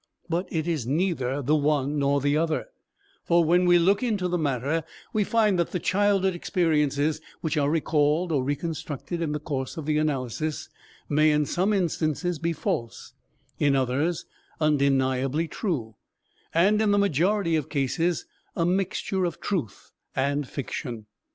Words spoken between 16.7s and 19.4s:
in the majority of cases a mixture of